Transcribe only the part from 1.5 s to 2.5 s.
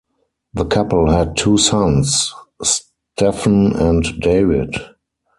sons: